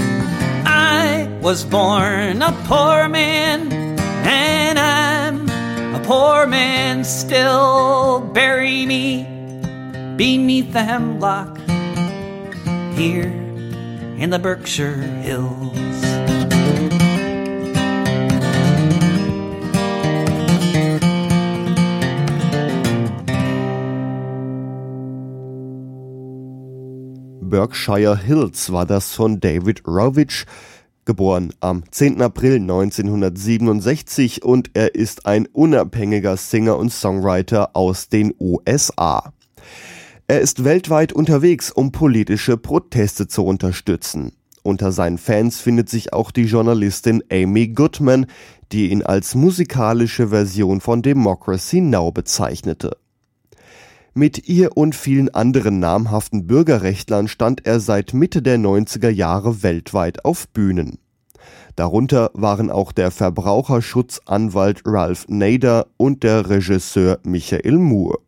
I 0.67 1.27
was 1.41 1.65
born 1.65 2.43
a 2.43 2.53
poor 2.67 3.09
man, 3.09 3.73
and 3.73 4.79
I'm 4.79 5.49
a 5.95 6.05
poor 6.05 6.47
man 6.47 7.05
still. 7.05 8.21
Bury 8.35 8.85
me 8.85 9.23
beneath 10.19 10.75
the 10.75 10.85
hemlock 10.85 11.57
here 12.99 13.46
in 14.19 14.31
the 14.31 14.39
Berkshire 14.39 15.03
Hills. 15.23 15.77
Berkshire 27.43 28.17
Hills 28.17 28.73
war 28.73 28.87
das 28.87 29.13
von 29.13 29.41
David 29.41 29.87
Rovich, 29.87 30.47
geboren 31.05 31.53
am 31.61 31.85
10. 31.91 32.21
April 32.23 32.57
1967 32.57 34.43
und 34.43 34.71
er 34.75 34.95
ist 34.95 35.27
ein 35.27 35.47
unabhängiger 35.47 36.37
Singer 36.37 36.79
und 36.79 36.91
Songwriter 36.91 37.77
aus 37.77 38.09
den 38.09 38.35
USA. 38.41 39.33
Er 40.29 40.41
ist 40.41 40.65
weltweit 40.65 41.13
unterwegs, 41.13 41.71
um 41.71 41.93
politische 41.93 42.57
Proteste 42.57 43.29
zu 43.29 43.45
unterstützen. 43.45 44.33
Unter 44.65 44.91
seinen 44.91 45.19
Fans 45.19 45.61
findet 45.61 45.89
sich 45.89 46.13
auch 46.13 46.33
die 46.33 46.47
Journalistin 46.47 47.23
Amy 47.31 47.69
Goodman, 47.69 48.27
die 48.73 48.91
ihn 48.91 49.05
als 49.05 49.37
musikalische 49.37 50.29
Version 50.29 50.81
von 50.81 51.03
Democracy 51.03 51.81
Now 51.81 52.11
bezeichnete. 52.11 52.97
Mit 54.15 54.49
ihr 54.49 54.77
und 54.77 54.97
vielen 54.97 55.33
anderen 55.33 55.79
namhaften 55.79 56.49
Bürgerrechtlern 56.49 57.29
stand 57.29 57.65
er 57.65 57.79
seit 57.79 58.13
Mitte 58.13 58.43
der 58.43 58.59
90er 58.59 59.11
Jahre 59.11 59.63
weltweit 59.63 60.25
auf 60.25 60.49
Bühnen. 60.49 60.99
Darunter 61.77 62.33
waren 62.35 62.71
auch 62.71 62.91
der 62.91 63.13
Verbraucherschutzanwalt 63.13 64.83
Ralph 64.85 65.27
Nader 65.29 65.87
und 65.97 66.25
der 66.25 66.51
Regisseur 66.51 67.21
Michael 67.23 67.79
Moore. 67.79 68.26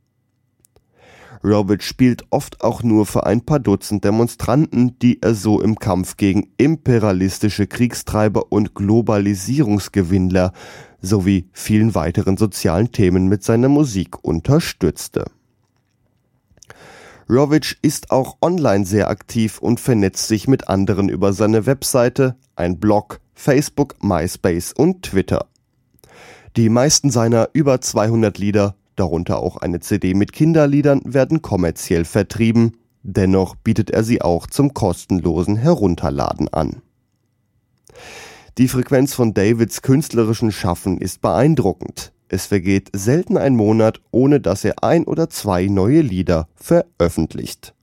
Robert 1.45 1.83
spielt 1.83 2.25
oft 2.31 2.63
auch 2.63 2.83
nur 2.83 3.07
für 3.07 3.27
ein 3.27 3.43
paar 3.43 3.61
Dutzend 3.61 4.05
Demonstranten, 4.05 4.99
die 4.99 5.23
er 5.23 5.35
so 5.35 5.61
im 5.61 5.79
Kampf 5.79 6.17
gegen 6.17 6.49
imperialistische 6.57 7.67
Kriegstreiber 7.67 8.51
und 8.51 8.75
Globalisierungsgewinnler 8.75 10.53
sowie 11.01 11.49
vielen 11.53 11.95
weiteren 11.95 12.37
sozialen 12.37 12.91
Themen 12.91 13.29
mit 13.29 13.45
seiner 13.45 13.69
Musik 13.69 14.23
unterstützte. 14.25 15.27
Rovic 17.31 17.77
ist 17.83 18.11
auch 18.11 18.39
online 18.41 18.87
sehr 18.87 19.11
aktiv 19.11 19.59
und 19.59 19.81
vernetzt 19.81 20.29
sich 20.29 20.49
mit 20.49 20.69
anderen 20.69 21.09
über 21.09 21.35
seine 21.35 21.67
Webseite, 21.67 22.37
ein 22.57 22.81
Blog, 22.81 23.21
Facebook, 23.35 24.03
MySpace 24.03 24.73
und 24.73 25.03
Twitter. 25.03 25.47
Die 26.57 26.71
meisten 26.71 27.11
seiner 27.11 27.51
über 27.53 27.81
200 27.81 28.39
Lieder 28.39 28.75
darunter 28.99 29.39
auch 29.41 29.57
eine 29.57 29.81
CD 29.81 30.15
mit 30.15 30.33
Kinderliedern, 30.33 31.01
werden 31.05 31.43
kommerziell 31.43 32.05
vertrieben, 32.05 32.77
dennoch 33.03 33.55
bietet 33.57 33.91
er 33.91 34.05
sie 34.05 34.23
auch 34.23 34.47
zum 34.47 34.75
kostenlosen 34.75 35.57
Herunterladen 35.57 36.49
an. 36.49 36.83
Die 38.59 38.69
Frequenz 38.69 39.15
von 39.15 39.35
Davids 39.35 39.83
künstlerischen 39.83 40.51
Schaffen 40.51 40.99
ist 40.99 41.21
beeindruckend. 41.21 42.13
Es 42.29 42.47
vergeht 42.47 42.91
selten 42.93 43.37
ein 43.37 43.57
Monat, 43.57 44.01
ohne 44.11 44.41
dass 44.41 44.65
er 44.65 44.83
ein 44.83 45.05
oder 45.05 45.31
zwei 45.31 45.67
neue 45.67 46.01
Lieder 46.01 46.49
veröffentlicht. 46.55 47.75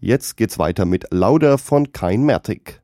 Jetzt 0.00 0.36
geht's 0.36 0.58
weiter 0.58 0.84
mit 0.84 1.06
Lauder 1.12 1.58
von 1.58 1.92
Kein 1.92 2.24
Mertig. 2.24 2.81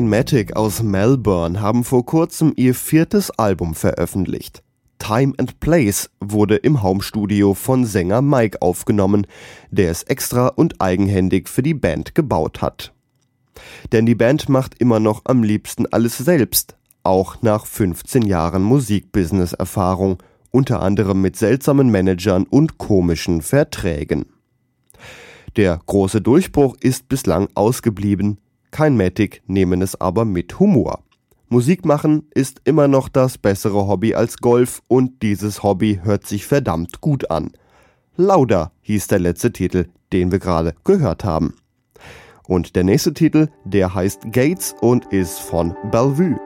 Matic 0.00 0.56
aus 0.56 0.82
Melbourne 0.82 1.60
haben 1.60 1.84
vor 1.84 2.06
kurzem 2.06 2.54
ihr 2.56 2.74
viertes 2.74 3.30
Album 3.30 3.74
veröffentlicht. 3.74 4.62
Time 4.98 5.34
and 5.36 5.60
Place 5.60 6.08
wurde 6.18 6.56
im 6.56 6.82
Homestudio 6.82 7.52
von 7.52 7.84
Sänger 7.84 8.22
Mike 8.22 8.62
aufgenommen, 8.62 9.26
der 9.70 9.90
es 9.90 10.04
extra 10.04 10.48
und 10.48 10.80
eigenhändig 10.80 11.46
für 11.46 11.62
die 11.62 11.74
Band 11.74 12.14
gebaut 12.14 12.62
hat. 12.62 12.94
Denn 13.92 14.06
die 14.06 14.14
Band 14.14 14.48
macht 14.48 14.80
immer 14.80 14.98
noch 14.98 15.22
am 15.24 15.42
liebsten 15.42 15.84
alles 15.86 16.16
selbst, 16.16 16.76
auch 17.02 17.42
nach 17.42 17.66
15 17.66 18.22
Jahren 18.22 18.62
Musikbusiness-Erfahrung, 18.62 20.22
unter 20.50 20.80
anderem 20.80 21.20
mit 21.20 21.36
seltsamen 21.36 21.90
Managern 21.90 22.44
und 22.44 22.78
komischen 22.78 23.42
Verträgen. 23.42 24.24
Der 25.56 25.78
große 25.84 26.22
Durchbruch 26.22 26.76
ist 26.80 27.10
bislang 27.10 27.48
ausgeblieben, 27.54 28.38
kein 28.72 28.96
Matic 28.96 29.42
nehmen 29.46 29.82
es 29.82 30.00
aber 30.00 30.24
mit 30.24 30.58
Humor. 30.58 31.04
Musik 31.48 31.84
machen 31.84 32.26
ist 32.34 32.62
immer 32.64 32.88
noch 32.88 33.10
das 33.10 33.36
bessere 33.36 33.86
Hobby 33.86 34.14
als 34.14 34.38
Golf 34.38 34.82
und 34.88 35.22
dieses 35.22 35.62
Hobby 35.62 36.00
hört 36.02 36.26
sich 36.26 36.46
verdammt 36.46 37.02
gut 37.02 37.30
an. 37.30 37.52
Lauda 38.16 38.72
hieß 38.80 39.06
der 39.06 39.18
letzte 39.18 39.52
Titel, 39.52 39.88
den 40.12 40.32
wir 40.32 40.38
gerade 40.38 40.74
gehört 40.84 41.24
haben. 41.24 41.54
Und 42.48 42.74
der 42.74 42.84
nächste 42.84 43.12
Titel, 43.12 43.48
der 43.64 43.94
heißt 43.94 44.32
Gates 44.32 44.74
und 44.80 45.04
ist 45.12 45.38
von 45.38 45.76
Bellevue. 45.90 46.40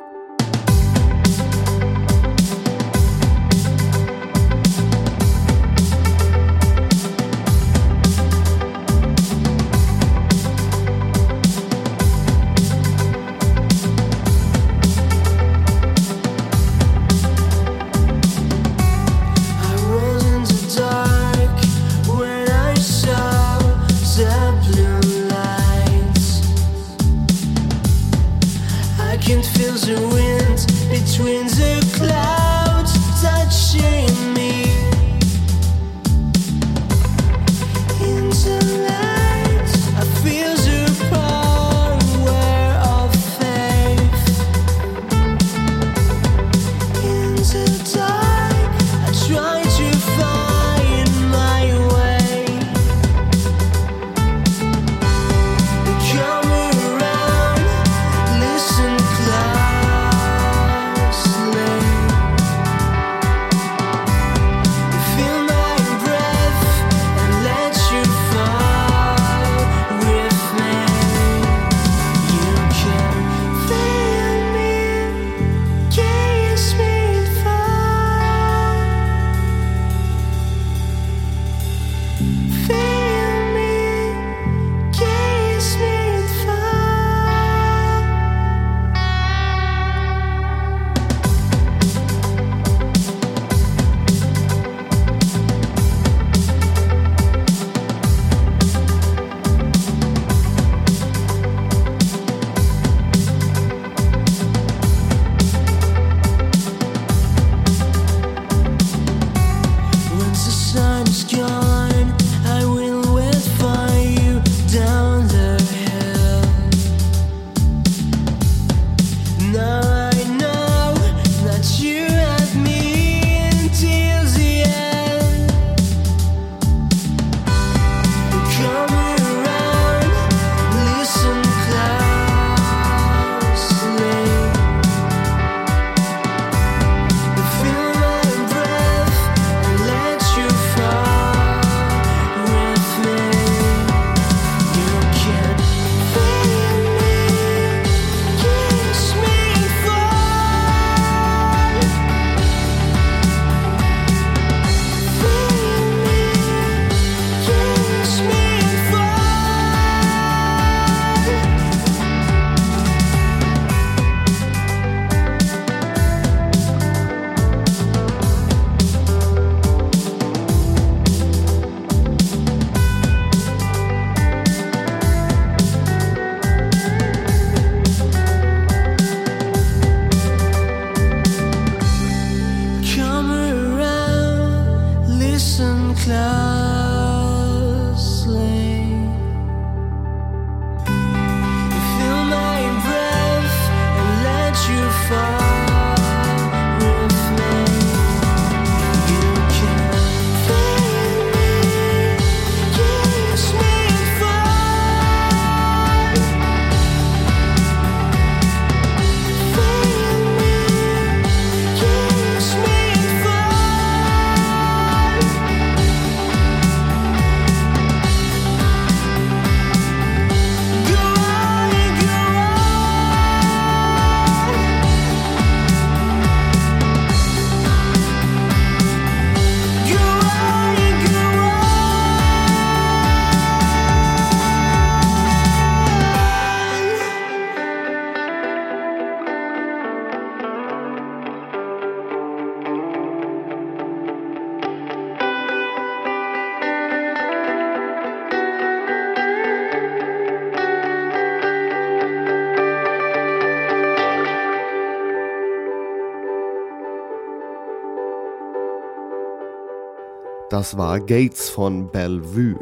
Das 260.67 260.77
war 260.77 260.99
Gates 260.99 261.49
von 261.49 261.93
Bellevue. 261.93 262.59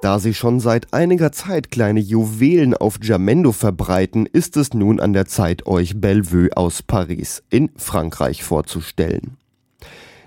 Da 0.00 0.20
sie 0.20 0.32
schon 0.32 0.60
seit 0.60 0.94
einiger 0.94 1.32
Zeit 1.32 1.72
kleine 1.72 1.98
Juwelen 1.98 2.72
auf 2.72 3.00
Jamendo 3.02 3.50
verbreiten, 3.50 4.26
ist 4.26 4.56
es 4.56 4.74
nun 4.74 5.00
an 5.00 5.12
der 5.12 5.26
Zeit, 5.26 5.66
euch 5.66 6.00
Bellevue 6.00 6.56
aus 6.56 6.84
Paris 6.84 7.42
in 7.50 7.70
Frankreich 7.74 8.44
vorzustellen. 8.44 9.38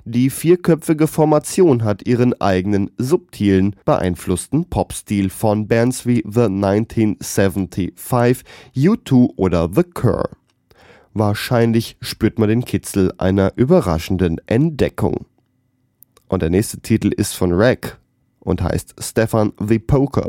Die 0.04 0.30
vierköpfige 0.30 1.08
Formation 1.08 1.86
hat 1.86 2.06
ihren 2.06 2.34
eigenen 2.42 2.92
subtilen, 2.98 3.78
beeinflussten 3.86 4.66
Popstil 4.66 5.30
von 5.30 5.70
Bands 5.70 6.06
wie 6.06 6.22
The 6.30 6.48
1975, 6.48 8.44
U2 8.76 9.30
oder 9.38 9.70
The 9.74 9.84
Cure. 9.84 10.32
Wahrscheinlich 11.14 11.96
spürt 12.02 12.40
man 12.40 12.50
den 12.50 12.66
Kitzel 12.66 13.14
einer 13.18 13.54
überraschenden 13.56 14.42
Entdeckung. 14.48 15.28
Und 16.28 16.42
der 16.42 16.50
nächste 16.50 16.80
Titel 16.80 17.10
ist 17.10 17.34
von 17.34 17.52
Rack 17.54 17.98
und 18.40 18.62
heißt 18.62 18.96
Stefan 19.00 19.54
the 19.60 19.80
Poker. 19.80 20.26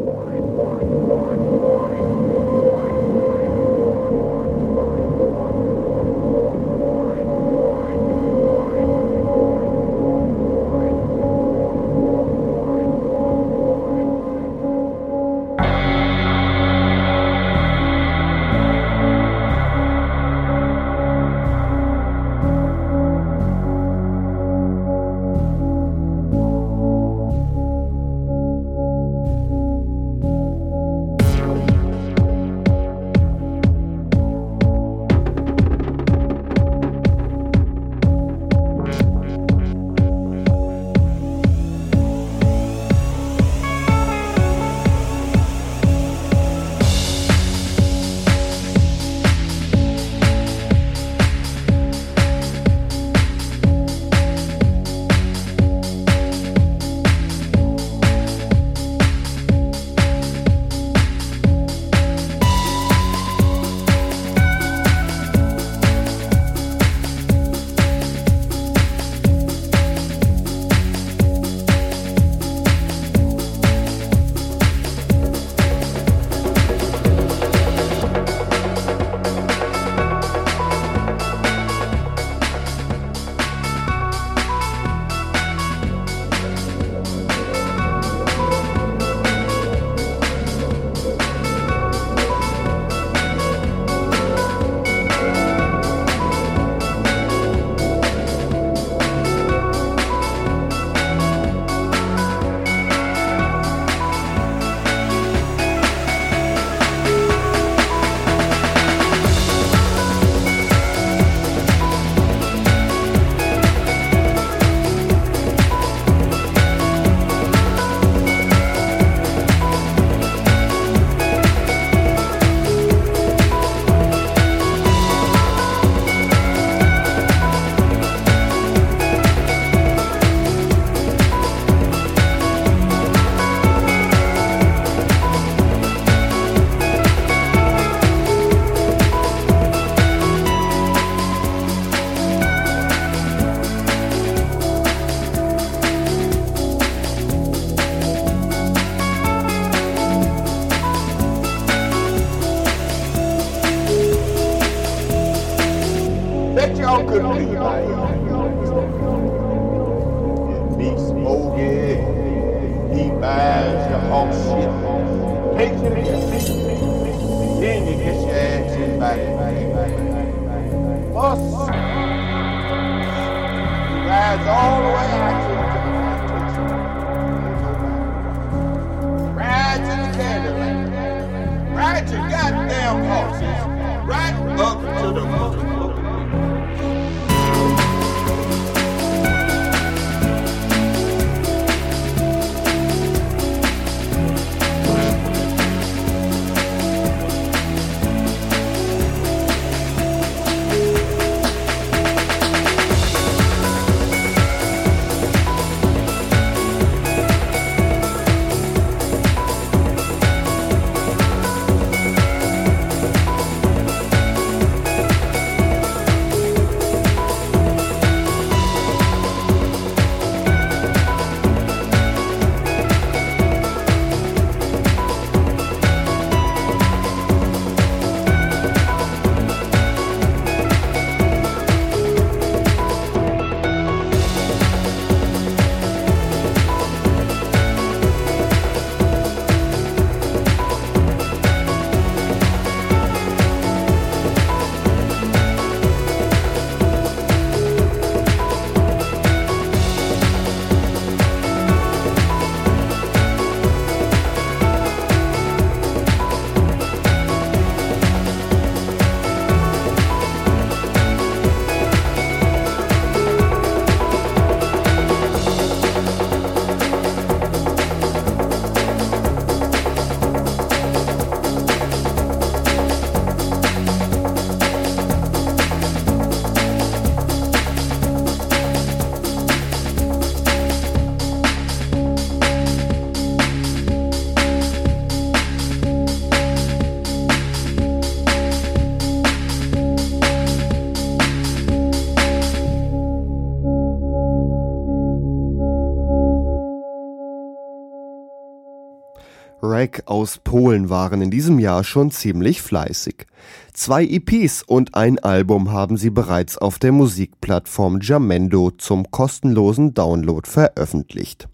Aus 300.26 300.38
Polen 300.38 300.90
waren 300.90 301.22
in 301.22 301.30
diesem 301.30 301.60
Jahr 301.60 301.84
schon 301.84 302.10
ziemlich 302.10 302.60
fleißig. 302.60 303.28
Zwei 303.72 304.04
EPs 304.04 304.64
und 304.64 304.96
ein 304.96 305.20
Album 305.20 305.70
haben 305.70 305.96
sie 305.96 306.10
bereits 306.10 306.58
auf 306.58 306.80
der 306.80 306.90
Musikplattform 306.90 308.00
Jamendo 308.02 308.72
zum 308.72 309.08
kostenlosen 309.12 309.94
Download 309.94 310.50
veröffentlicht. 310.50 311.48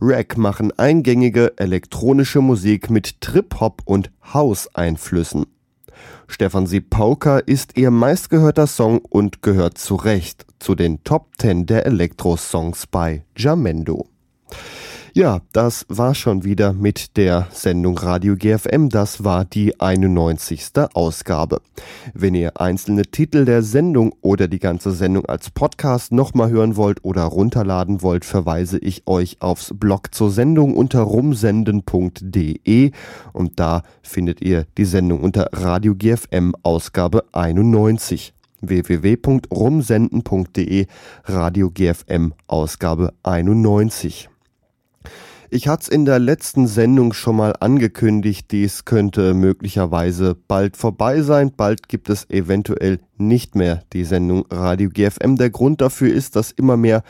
Rack 0.00 0.38
machen 0.38 0.70
eingängige 0.78 1.58
elektronische 1.58 2.40
Musik 2.40 2.88
mit 2.88 3.20
Trip-Hop 3.20 3.82
und 3.84 4.12
House-Einflüssen. 4.32 5.46
Stefan 6.28 6.68
Sipauka 6.68 7.38
ist 7.38 7.76
ihr 7.76 7.90
meistgehörter 7.90 8.68
Song 8.68 8.98
und 8.98 9.42
gehört 9.42 9.76
zu 9.76 9.96
Recht 9.96 10.46
zu 10.60 10.76
den 10.76 11.02
Top 11.02 11.30
10 11.38 11.66
der 11.66 11.84
Elektro-Songs 11.84 12.86
bei 12.86 13.24
Jamendo. 13.36 14.06
Ja, 15.18 15.40
das 15.50 15.84
war 15.88 16.14
schon 16.14 16.44
wieder 16.44 16.72
mit 16.72 17.16
der 17.16 17.48
Sendung 17.50 17.98
Radio 17.98 18.36
GFM. 18.36 18.88
Das 18.88 19.24
war 19.24 19.44
die 19.44 19.80
91. 19.80 20.70
Ausgabe. 20.94 21.60
Wenn 22.14 22.36
ihr 22.36 22.60
einzelne 22.60 23.02
Titel 23.02 23.44
der 23.44 23.64
Sendung 23.64 24.14
oder 24.20 24.46
die 24.46 24.60
ganze 24.60 24.92
Sendung 24.92 25.26
als 25.26 25.50
Podcast 25.50 26.12
nochmal 26.12 26.50
hören 26.50 26.76
wollt 26.76 27.04
oder 27.04 27.24
runterladen 27.24 28.00
wollt, 28.00 28.24
verweise 28.24 28.78
ich 28.78 29.08
euch 29.08 29.42
aufs 29.42 29.74
Blog 29.74 30.14
zur 30.14 30.30
Sendung 30.30 30.76
unter 30.76 31.00
rumsenden.de 31.00 32.92
und 33.32 33.58
da 33.58 33.82
findet 34.02 34.40
ihr 34.40 34.66
die 34.76 34.84
Sendung 34.84 35.22
unter 35.22 35.48
Radio 35.52 35.96
GFM 35.96 36.54
Ausgabe 36.62 37.24
91 37.32 38.34
www.rumsenden.de 38.60 40.86
Radio 41.24 41.70
GFM 41.70 42.34
Ausgabe 42.46 43.14
91. 43.24 44.28
Ich 45.50 45.66
hatte 45.66 45.84
es 45.84 45.88
in 45.88 46.04
der 46.04 46.18
letzten 46.18 46.66
Sendung 46.66 47.14
schon 47.14 47.36
mal 47.36 47.54
angekündigt, 47.58 48.48
dies 48.50 48.84
könnte 48.84 49.32
möglicherweise 49.32 50.36
bald 50.46 50.76
vorbei 50.76 51.22
sein. 51.22 51.52
Bald 51.56 51.88
gibt 51.88 52.10
es 52.10 52.28
eventuell 52.28 53.00
nicht 53.16 53.54
mehr 53.54 53.82
die 53.94 54.04
Sendung 54.04 54.44
Radio 54.50 54.90
GFM. 54.90 55.36
Der 55.36 55.48
Grund 55.48 55.80
dafür 55.80 56.12
ist, 56.12 56.36
dass 56.36 56.50
immer 56.50 56.76
mehr 56.76 57.02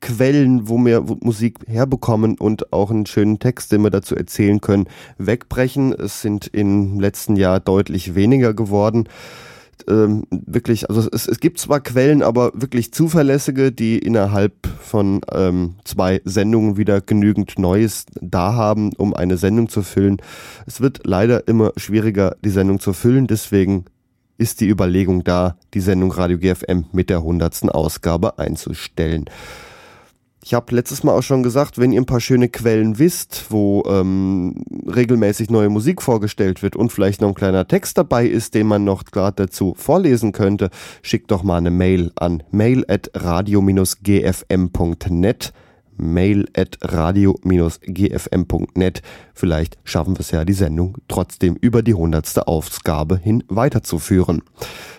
Quellen, 0.00 0.68
wo 0.68 0.76
wir 0.84 1.02
Musik 1.20 1.60
herbekommen 1.68 2.36
und 2.36 2.72
auch 2.72 2.90
einen 2.90 3.06
schönen 3.06 3.38
Text, 3.38 3.70
den 3.70 3.82
wir 3.82 3.90
dazu 3.90 4.16
erzählen 4.16 4.60
können, 4.60 4.88
wegbrechen. 5.18 5.92
Es 5.92 6.20
sind 6.20 6.48
im 6.48 6.98
letzten 6.98 7.36
Jahr 7.36 7.60
deutlich 7.60 8.16
weniger 8.16 8.54
geworden 8.54 9.08
ähm, 9.88 10.24
wirklich, 10.30 10.88
also 10.88 11.08
es, 11.10 11.26
es 11.26 11.40
gibt 11.40 11.58
zwar 11.58 11.80
Quellen, 11.80 12.22
aber 12.22 12.52
wirklich 12.54 12.92
zuverlässige, 12.92 13.72
die 13.72 13.98
innerhalb 13.98 14.66
von 14.80 15.20
ähm, 15.32 15.76
zwei 15.84 16.20
Sendungen 16.24 16.76
wieder 16.76 17.00
genügend 17.00 17.58
Neues 17.58 18.06
da 18.20 18.54
haben, 18.54 18.92
um 18.94 19.14
eine 19.14 19.36
Sendung 19.36 19.68
zu 19.68 19.82
füllen. 19.82 20.18
Es 20.66 20.80
wird 20.80 21.00
leider 21.04 21.48
immer 21.48 21.72
schwieriger, 21.76 22.36
die 22.44 22.50
Sendung 22.50 22.80
zu 22.80 22.92
füllen, 22.92 23.26
deswegen 23.26 23.84
ist 24.38 24.60
die 24.60 24.68
Überlegung 24.68 25.24
da, 25.24 25.56
die 25.74 25.80
Sendung 25.80 26.10
Radio 26.12 26.38
GFM 26.38 26.86
mit 26.92 27.10
der 27.10 27.22
hundertsten 27.22 27.70
Ausgabe 27.70 28.38
einzustellen. 28.38 29.26
Ich 30.46 30.52
habe 30.52 30.74
letztes 30.74 31.02
Mal 31.02 31.12
auch 31.16 31.22
schon 31.22 31.42
gesagt, 31.42 31.78
wenn 31.78 31.90
ihr 31.90 32.02
ein 32.02 32.04
paar 32.04 32.20
schöne 32.20 32.50
Quellen 32.50 32.98
wisst, 32.98 33.46
wo 33.48 33.82
ähm, 33.86 34.62
regelmäßig 34.86 35.48
neue 35.48 35.70
Musik 35.70 36.02
vorgestellt 36.02 36.62
wird 36.62 36.76
und 36.76 36.92
vielleicht 36.92 37.22
noch 37.22 37.28
ein 37.28 37.34
kleiner 37.34 37.66
Text 37.66 37.96
dabei 37.96 38.26
ist, 38.26 38.52
den 38.52 38.66
man 38.66 38.84
noch 38.84 39.04
gerade 39.06 39.46
dazu 39.46 39.72
vorlesen 39.74 40.32
könnte, 40.32 40.68
schickt 41.00 41.30
doch 41.30 41.44
mal 41.44 41.56
eine 41.56 41.70
Mail 41.70 42.12
an 42.16 42.42
mail 42.50 42.84
at 42.88 43.10
radio-gfm.net 43.14 43.94
mail 45.96 46.46
at 46.56 46.78
radio-gfm.net. 46.82 47.82
Vielleicht 49.34 49.78
schaffen 49.84 50.14
wir 50.16 50.20
es 50.20 50.30
ja, 50.30 50.44
die 50.44 50.52
Sendung 50.52 50.98
trotzdem 51.08 51.56
über 51.56 51.82
die 51.82 51.94
hundertste 51.94 52.46
Ausgabe 52.46 53.18
hin 53.18 53.42
weiterzuführen. 53.48 54.42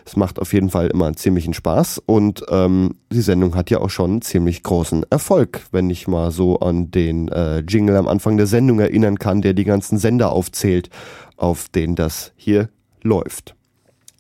Es 0.06 0.16
macht 0.16 0.40
auf 0.40 0.54
jeden 0.54 0.70
Fall 0.70 0.88
immer 0.88 1.06
einen 1.08 1.18
ziemlichen 1.18 1.54
Spaß 1.54 2.02
und 2.06 2.44
ähm, 2.50 2.96
die 3.12 3.22
Sendung 3.22 3.56
hat 3.56 3.70
ja 3.70 3.80
auch 3.80 3.90
schon 3.90 4.12
einen 4.12 4.22
ziemlich 4.22 4.64
großen 4.64 5.06
Erfolg, 5.10 5.62
wenn 5.72 5.90
ich 5.90 6.08
mal 6.08 6.32
so 6.32 6.60
an 6.60 6.92
den 6.92 7.28
äh, 7.30 7.60
Jingle 7.60 7.96
am 7.96 8.08
Anfang 8.08 8.38
der 8.38 8.48
Sendung 8.48 8.80
erinnern 8.80 9.20
kann, 9.20 9.42
der 9.42 9.54
die 9.54 9.64
ganzen 9.64 9.98
Sender 9.98 10.32
aufzählt, 10.32 10.90
auf 11.38 11.70
denen 11.70 11.96
das 11.96 12.34
hier 12.36 12.70
läuft. 13.02 13.56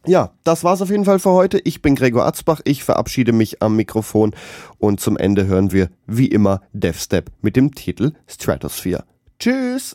Ja, 0.07 0.31
das 0.43 0.63
war's 0.63 0.81
auf 0.81 0.89
jeden 0.89 1.05
Fall 1.05 1.19
für 1.19 1.31
heute. 1.31 1.59
Ich 1.63 1.81
bin 1.81 1.95
Gregor 1.95 2.25
Atzbach. 2.25 2.61
Ich 2.63 2.83
verabschiede 2.83 3.31
mich 3.31 3.61
am 3.61 3.75
Mikrofon 3.75 4.35
und 4.77 4.99
zum 4.99 5.17
Ende 5.17 5.47
hören 5.47 5.71
wir 5.71 5.89
wie 6.05 6.27
immer 6.27 6.61
Deathstep 6.73 7.31
mit 7.41 7.55
dem 7.55 7.73
Titel 7.73 8.13
Stratosphere. 8.27 9.03
Tschüss! 9.39 9.93